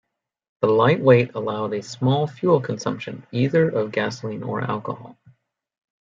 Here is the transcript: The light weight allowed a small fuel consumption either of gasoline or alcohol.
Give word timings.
The 0.61 0.67
light 0.67 0.99
weight 0.99 1.35
allowed 1.35 1.73
a 1.75 1.83
small 1.83 2.25
fuel 2.25 2.59
consumption 2.59 3.23
either 3.31 3.69
of 3.69 3.91
gasoline 3.91 4.41
or 4.41 4.59
alcohol. 4.59 5.15